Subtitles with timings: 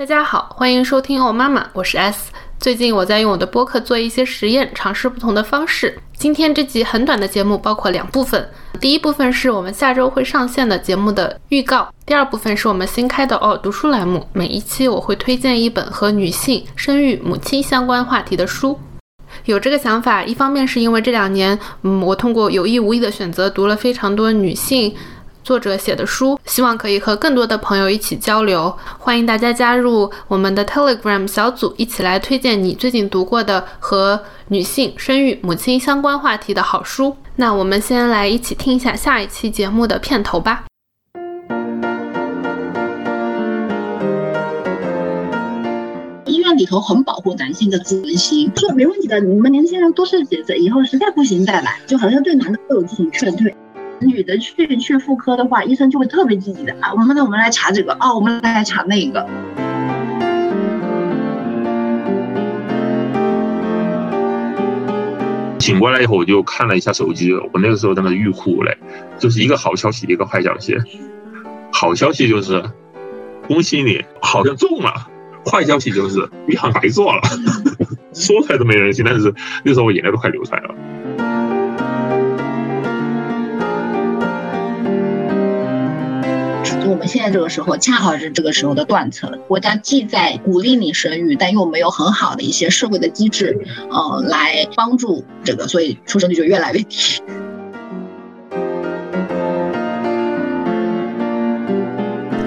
[0.00, 2.32] 大家好，欢迎收听哦妈妈，我是 S。
[2.58, 5.98] 最近我在用我的播客做一些实验，尝试不同的方式。
[6.16, 8.48] 今天这集很短的节目包括两部分，
[8.80, 14.26] 第一部分是我们下周会上线的节目的预告，第二部分是我们新开的哦读书栏目。
[14.32, 18.80] 每一期我会推荐一本和女性、生育、母亲相关话题的书。
[19.44, 24.94] 有这个想法，一方面是因为这两年，嗯，我通过有意无意的选择读了非常多女性。
[25.50, 28.72] 作者写的书，希望可以和更多的朋友一起交流。
[29.00, 37.16] 欢迎大家加入我们的 Telegram 小组，一起来推荐你最近读过的和女性、生育、母亲相关话题的好书。
[37.34, 40.66] 那我们先来一起听一下下一期节目的片头吧。
[46.26, 53.52] 医院里头很保护男性的自尊心，说没问题的，你们年轻人多试几次，以后实在不行再来，就好像对男的都有这种劝退。
[54.00, 59.26] 女的去去妇科的话，医生就会特别积极的啊，我们呢，我们来查这个啊，我们来查那个。
[65.58, 68.76] 醒过来以后，我就看了一下手机，我那个时候在那欲哭无泪，
[69.18, 70.76] 就是一个好消息，一个坏消息。
[71.72, 72.62] 好消息就是，
[73.46, 74.90] 恭喜你，好像中了；
[75.44, 77.20] 坏消息就是，你好像白做了。
[78.12, 79.32] 说出来都没人信，但是
[79.64, 80.74] 那时候我眼泪都快流出来了。
[87.10, 93.58] 现在这个时候恰好是这个时候的断层，国家既在鼓励你生育，但又没有很好的一些社会的机制，
[93.90, 97.20] 呃，来帮助这个，所以出生率就越来越低。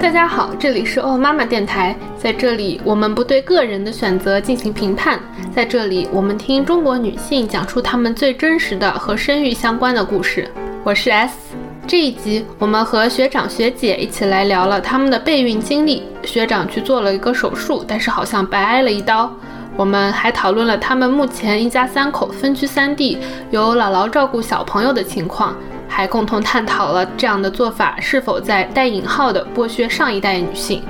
[0.00, 5.20] 大家好，这里是哦妈妈电台，在这里我们不对个人的选择进行评判，
[5.54, 10.50] 在这里我们听中国女性讲出她们最真实的和生育相关的故事。
[10.82, 11.53] 我是 S。
[11.86, 16.02] 这一集，我们和学长学姐一起来聊了他们的备孕经历。
[16.24, 19.30] 学长去做了一个手术，但是好像白挨了一刀。
[19.76, 23.18] 我们还讨论了他们目前一家三口分居三地，
[23.50, 25.54] 由姥姥照顾小朋友的情况，
[25.86, 30.82] 还共同探讨了这样的做法是否在带引号的剥削上一代女性。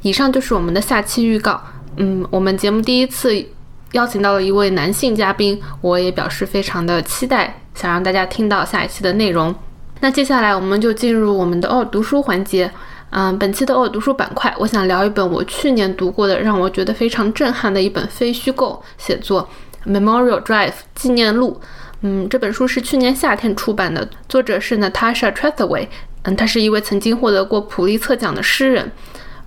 [0.00, 1.60] 以上就是我们的下期预告。
[1.96, 3.44] 嗯，我们节目第一次
[3.92, 9.54] 邀请到了一位男性嘉宾，我也表示非常的期待，想让大家听到下一期的内容。
[10.00, 12.70] 那接下来我们就进入我们的哦读书环节。
[13.10, 19.48] 嗯，本期的哦读书板块，我想聊一本我去年读过的，让我觉得非常震撼的一本非虚构写作
[19.90, 21.58] 《Memorial Drive 纪念录》。
[22.02, 25.86] 嗯，这本书是去年夏天出版的，作者是 Natasha Trethewey。
[26.24, 28.90] 嗯，他是一位曾经获得过普利策奖的诗人。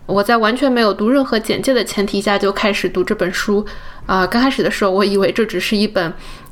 [0.09, 3.63] 我在完全没有读任何简介的前提下就开始读这本书，
[4.07, 6.11] 啊，刚开始的时候我以为这只是一本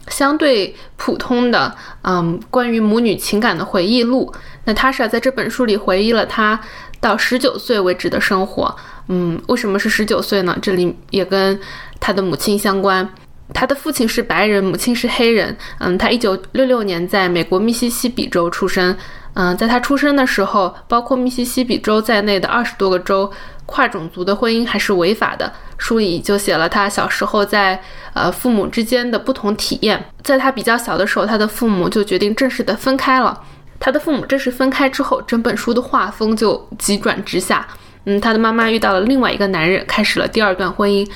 [0.09, 4.31] 相对普通的，嗯，关于母女情感的回忆录。
[4.65, 6.59] 那塔莎在这本书里回忆了她
[6.99, 8.73] 到十九岁为止的生活，
[9.07, 10.55] 嗯，为什么是十九岁呢？
[10.61, 11.59] 这里也跟
[11.99, 13.09] 她的母亲相关，
[13.53, 18.95] 她的父亲是白人，母亲是黑人，嗯，她一九六六年在美国密西西比州出生。
[19.39, 23.31] 嗯，在他出生的时候，包括密西西比州在内的二十多个州，
[23.67, 25.53] 跨种族的婚姻还是违法的。
[25.77, 27.79] 书里就写了他小时候在
[28.13, 30.03] 呃父母之间的不同体验。
[30.23, 33.39] 在他比较小的时候，他的父母就决定正式的分开了。
[33.79, 37.67] 他的父母正式分开之后，整本书的画风就急转直下。
[38.05, 41.07] 嗯，他的妈妈遇到了另外一个男人，开始了第二段婚姻。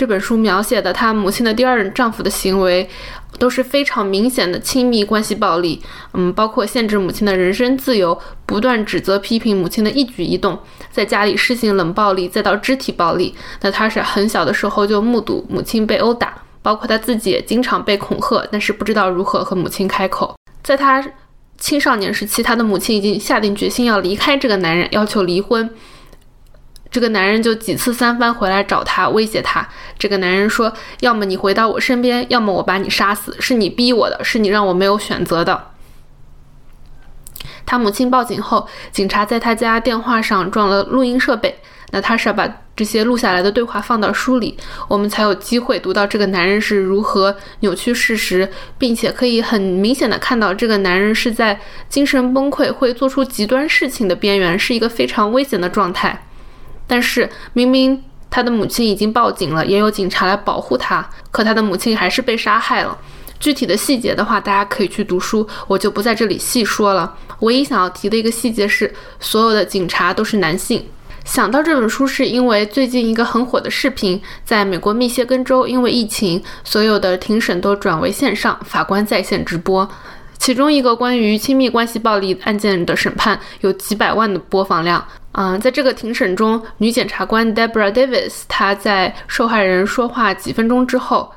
[0.00, 2.88] 这本书描写的他母亲的第二任丈夫的行为。
[3.38, 5.80] 都是非常明显的亲密关系暴力，
[6.12, 10.58] 嗯，包括限制母亲的人身自由，不断指责批评母亲的一举一动，
[10.90, 13.34] 在家里施行冷暴力，再到肢体暴力。
[13.62, 20.34] 那他是很小的时候就目睹母亲被殴打，包括他自己也经常被恐吓，但是不知道如何和母亲开口。
[20.62, 21.02] 在他
[21.56, 25.70] 青少年时期，他的母亲已经下定决心要离开这个男人，要求离婚。
[26.90, 29.68] 这个男人就几次三番回来找他，威胁他。
[29.98, 33.36] 这个男人说：“要么你回到我身边，要么我把你杀死。
[33.38, 35.68] 是你逼我的，是你让我没有选择的。”
[37.64, 41.56] 他母亲报警后，警察在他家电话上装了录音设备。
[41.92, 44.56] 那他是要把这些录下来的对话放到书里，
[44.88, 48.48] 我们才有机会读到这个男人是如何扭曲事实，
[48.78, 56.26] 并且可以很明显的看到这个男人是在精神崩溃、会做出极端事情的边缘，是一个非常危险的状态。
[56.90, 62.98] 但是明明他的母亲已经报警了，也有警察来保护他，可他的母亲还是被杀害了。
[63.38, 67.16] 具体的细节的话，大家可以去读书，我就不在这里细说了。
[67.42, 70.84] 唯一想要提的一个细节是，所有的警察都是男性。
[71.24, 79.88] 想到这本书，是因为最近一个很火的视频，在美国密歇根州，因为疫情，所有的庭审都转为线上，法官在线直播。
[80.38, 85.06] 其中一个关于亲密关系暴力案件的审判有几百万的播放量。
[85.32, 91.32] 嗯，在这个庭审中，女检察官 Deborah Davis 她在受害人说话几分钟之后，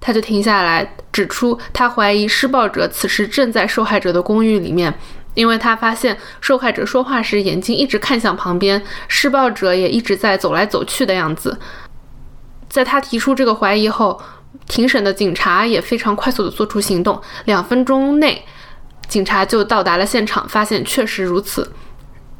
[0.00, 4.92] 她就停下来，指出她怀疑施暴者此时正在受害者的公寓里面，
[5.32, 11.58] 因为她发现受害者说话时眼睛一直看向旁边，施暴者也一直在走来走去的样子。
[12.68, 14.20] 在她提出这个怀疑后，
[14.68, 18.44] 庭审的警察也非常快速地做出行动，两分钟内，
[19.08, 21.72] 警察就到达了现场，发现确实如此。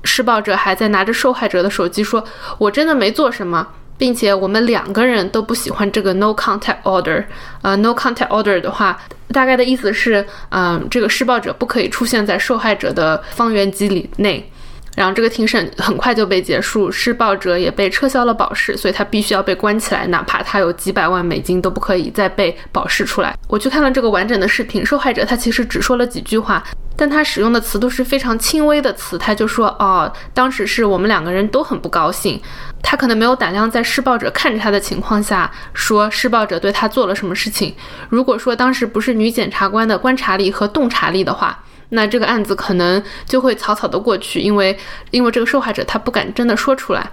[0.07, 2.25] 施暴者还在拿着受害者的手机说
[2.57, 3.67] ：“我真的没做什么，
[3.99, 7.25] 并且我们两个人都不喜欢这个 no contact order。
[7.63, 8.97] 呃，no contact order 的话，
[9.33, 14.51] 大概的意思是，嗯，这个施暴者不可以出现在受害者的方圆几里内。”
[14.97, 23.37] 然后这个庭审很快就被结束，施暴者也被撤销了保释，所以他必须要被关起来，哪怕他有几百万美金都不可以再被保释出来。
[23.47, 26.65] 我去看了这个完整的视频，受害者他其实只说了几句话，
[26.97, 32.41] 但他使用的词都是非常轻微的词，他就说：“哦，当时是我们两个人都很不高兴。”
[32.83, 37.75] 他可能没有胆量在施暴者看着他的情况下说施暴者对他做了什么事情。
[38.09, 41.59] 如果说当时不是女检察官的观察力和洞察力的话，
[41.91, 44.77] 那这个案子可能就会草草的过去，因为
[45.11, 47.11] 因为这个受害者他不敢真的说出来，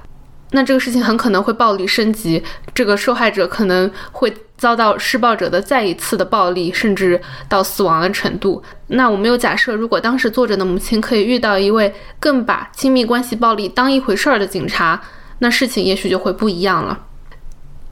[0.56, 2.42] 那这个事情很可能会暴力升级，
[2.74, 7.20] 这个受害者可能会遭到施暴者的再一次的暴力，甚至
[7.50, 8.62] 到死亡的程度。
[8.88, 15.02] 那我们又假设，如果当时作者的母亲可以遇到一位更把亲密关系暴力当一回事儿的警察，
[15.40, 17.00] 那事情也许就会不一样了。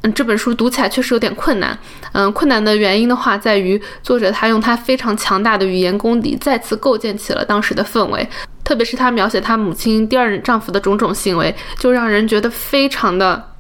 [0.04, 1.78] 嗯，这本书读起来确实有点困难。
[2.14, 8.28] 嗯，困难的原因的话，在于作者他用他非常强大的语言功底，再次构建起了当时的氛围。
[8.72, 13.52] 特别是他描写他母亲第二任丈夫的种种行为，就让人觉得非常的，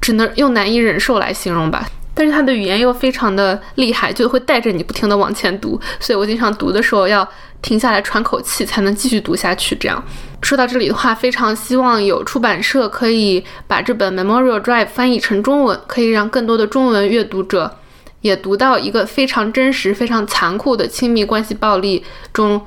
[0.00, 1.86] 只能用难以忍受来形容吧。
[2.12, 5.80] 但是他的语言又非常的厉害，就会带着你不停的往前读。
[6.00, 7.26] 所以我经常读的时候要
[7.62, 9.76] 停下来喘口气，才能继续读下去。
[9.76, 10.04] 这样。
[10.42, 17.78] 说到这里的话，非常希望有出版社可以把这本《Memorial Drive》翻译成中文，可以让更多的中文阅读者
[18.22, 22.60] 也读到一个非常真实、非常残酷的亲密关系暴力中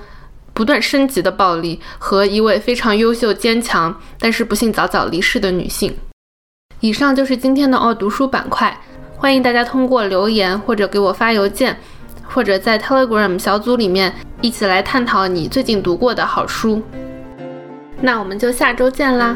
[0.56, 5.94] 不断升级的暴力和一位非常优秀、坚强，但是不幸早早离世的女性。
[6.80, 8.75] 以上就是今天的哦读书板块，
[9.18, 11.78] 欢迎大家通过留言或者给我发邮件，
[12.24, 16.81] 或者在 Telegram 小组里面一起来探讨你最近读过的好书。
[18.00, 19.36] 那我们就下周见啦。